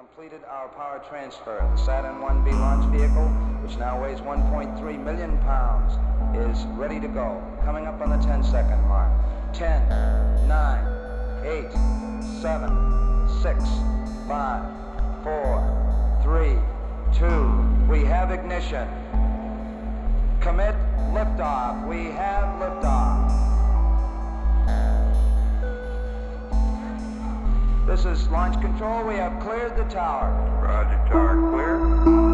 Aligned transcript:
completed 0.00 0.40
our 0.48 0.68
power 0.68 0.98
transfer. 1.10 1.58
The 1.74 1.76
Saturn 1.76 2.22
1B 2.22 2.52
launch 2.52 2.90
vehicle, 2.90 3.28
which 3.60 3.76
now 3.76 4.02
weighs 4.02 4.18
1.3 4.20 5.04
million 5.04 5.36
pounds, 5.40 5.92
is 6.34 6.64
ready 6.68 6.98
to 7.00 7.06
go. 7.06 7.42
Coming 7.66 7.86
up 7.86 8.00
on 8.00 8.08
the 8.08 8.26
10 8.26 8.42
second 8.42 8.80
mark. 8.88 9.12
10, 9.52 9.86
9, 10.48 11.44
8, 11.44 11.70
7, 12.40 13.28
6, 13.42 13.64
5, 14.26 15.22
4, 15.22 16.20
3, 16.22 16.56
2. 17.18 17.86
We 17.90 18.02
have 18.06 18.30
ignition. 18.30 18.88
Commit 20.40 20.76
liftoff. 21.12 21.86
We 21.86 22.09
This 28.02 28.18
is 28.18 28.30
launch 28.30 28.58
control. 28.62 29.04
We 29.04 29.16
have 29.16 29.38
cleared 29.40 29.76
the 29.76 29.84
tower. 29.84 30.32
Roger, 30.62 30.96
tower 31.12 31.50
clear. 31.50 32.29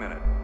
minute. 0.00 0.39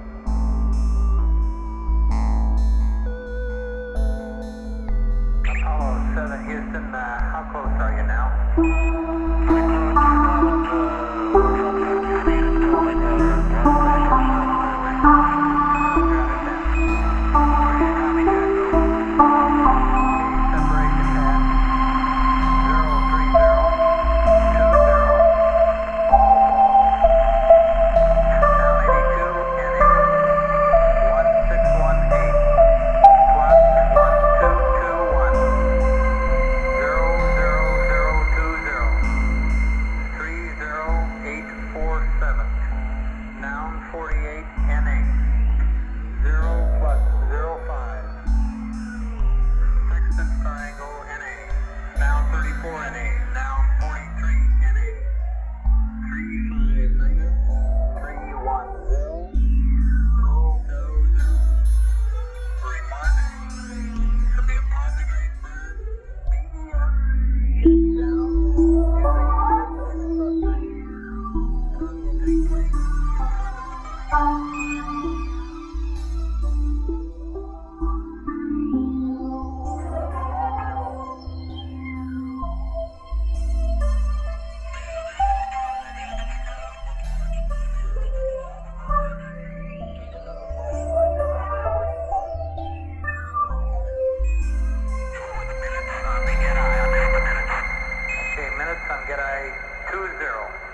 Jedi 99.17 99.53
20. 99.93 100.66